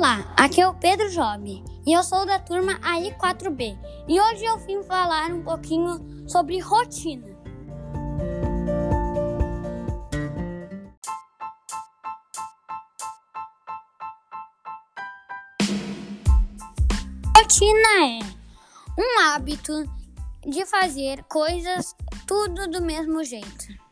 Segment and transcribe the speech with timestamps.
[0.00, 4.56] Olá, aqui é o Pedro Job e eu sou da turma AI4B e hoje eu
[4.60, 7.28] vim falar um pouquinho sobre rotina.
[17.36, 18.20] Rotina é
[18.98, 19.84] um hábito
[20.48, 21.94] de fazer coisas
[22.26, 23.89] tudo do mesmo jeito.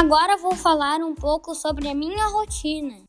[0.00, 3.02] Agora vou falar um pouco sobre a minha rotina.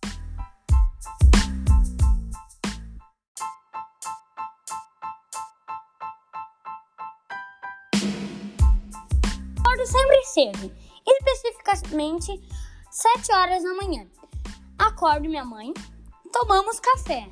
[9.59, 10.75] Acordo sempre cedo,
[11.07, 12.41] especificamente
[12.89, 14.07] 7 horas da manhã.
[14.79, 15.71] Acordo minha mãe,
[16.33, 17.31] tomamos café.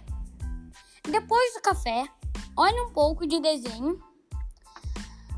[1.01, 2.07] Depois do café,
[2.55, 3.99] olho um pouco de desenho.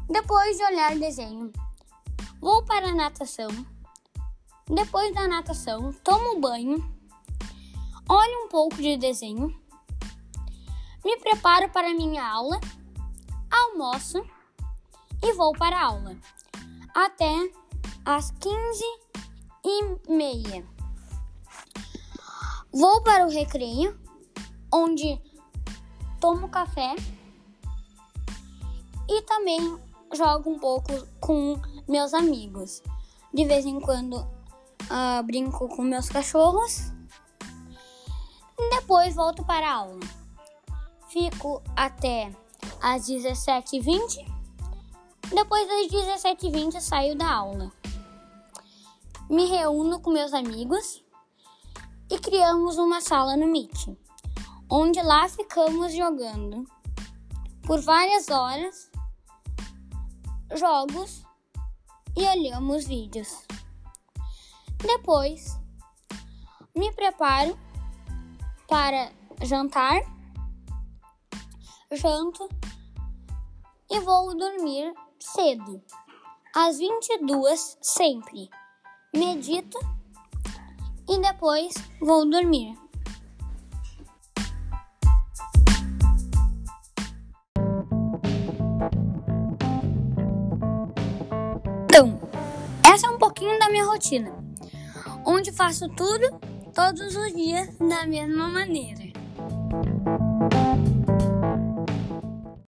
[0.09, 1.54] Depois de olhar desenho,
[2.42, 3.48] vou para a natação
[4.70, 6.78] depois da natação, tomo banho,
[8.08, 9.48] olho um pouco de desenho,
[11.03, 12.59] me preparo para minha aula,
[13.50, 14.23] almoço
[15.23, 16.16] e vou para a aula
[16.94, 17.52] até
[18.06, 18.84] às 15
[19.66, 20.64] e meia.
[22.72, 24.00] Vou para o recreio,
[24.72, 25.20] onde
[26.20, 26.95] tomo café
[29.09, 29.80] e também
[30.14, 32.83] jogo um pouco com meus amigos.
[33.33, 34.39] De vez em quando
[34.90, 36.92] uh, brinco com meus cachorros.
[38.72, 40.00] Depois volto para a aula.
[41.09, 42.32] Fico até
[42.82, 44.26] às 17h20.
[45.34, 47.72] Depois das 17h20 saio da aula.
[49.30, 51.04] Me reúno com meus amigos
[52.10, 53.95] e criamos uma sala no Meet,
[54.70, 56.66] onde lá ficamos jogando
[57.62, 58.90] por várias horas
[60.58, 61.23] jogos
[62.17, 63.45] e olhamos vídeos.
[64.82, 65.60] Depois,
[66.73, 67.60] me preparo
[68.66, 69.12] para
[69.44, 70.00] jantar,
[71.92, 72.48] janto
[73.92, 75.84] e vou dormir cedo,
[76.56, 78.50] às 22 sempre.
[79.14, 79.78] Medito
[81.10, 82.73] e depois vou dormir.
[91.84, 92.17] Então,
[92.90, 94.48] essa é um pouquinho da minha rotina
[95.30, 96.40] onde faço tudo
[96.73, 99.08] todos os dias da mesma maneira.